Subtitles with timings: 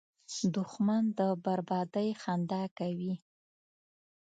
[0.55, 3.13] دښمن د بربادۍ خندا کوي